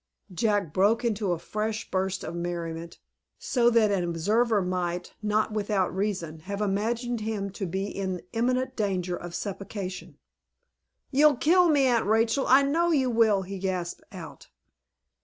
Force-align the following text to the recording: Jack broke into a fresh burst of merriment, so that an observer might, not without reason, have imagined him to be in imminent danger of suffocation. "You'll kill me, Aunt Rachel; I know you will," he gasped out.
Jack 0.33 0.73
broke 0.73 1.05
into 1.05 1.31
a 1.31 1.37
fresh 1.37 1.91
burst 1.91 2.23
of 2.23 2.33
merriment, 2.33 2.97
so 3.37 3.69
that 3.69 3.91
an 3.91 4.03
observer 4.03 4.59
might, 4.59 5.13
not 5.21 5.51
without 5.51 5.95
reason, 5.95 6.39
have 6.39 6.59
imagined 6.59 7.19
him 7.21 7.51
to 7.51 7.67
be 7.67 7.85
in 7.85 8.23
imminent 8.33 8.75
danger 8.75 9.15
of 9.15 9.35
suffocation. 9.35 10.17
"You'll 11.11 11.35
kill 11.37 11.69
me, 11.69 11.85
Aunt 11.85 12.07
Rachel; 12.07 12.47
I 12.47 12.63
know 12.63 12.89
you 12.89 13.11
will," 13.11 13.43
he 13.43 13.59
gasped 13.59 14.01
out. 14.11 14.47